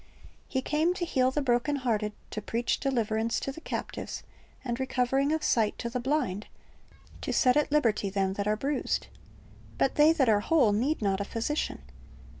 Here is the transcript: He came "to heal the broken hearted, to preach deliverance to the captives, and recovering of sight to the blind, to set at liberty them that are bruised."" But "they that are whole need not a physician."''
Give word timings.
He 0.47 0.63
came 0.63 0.95
"to 0.95 1.05
heal 1.05 1.29
the 1.29 1.43
broken 1.43 1.75
hearted, 1.75 2.13
to 2.31 2.41
preach 2.41 2.79
deliverance 2.79 3.39
to 3.39 3.51
the 3.51 3.61
captives, 3.61 4.23
and 4.65 4.79
recovering 4.79 5.31
of 5.31 5.43
sight 5.43 5.77
to 5.77 5.91
the 5.91 5.99
blind, 5.99 6.47
to 7.21 7.31
set 7.31 7.55
at 7.55 7.71
liberty 7.71 8.09
them 8.09 8.33
that 8.33 8.47
are 8.47 8.57
bruised."" 8.57 9.09
But 9.77 9.97
"they 9.97 10.11
that 10.11 10.27
are 10.27 10.39
whole 10.39 10.71
need 10.71 11.03
not 11.03 11.21
a 11.21 11.23
physician."'' 11.23 11.83